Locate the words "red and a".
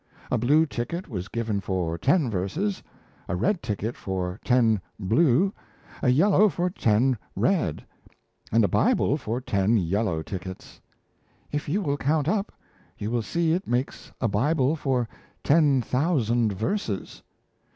7.35-8.67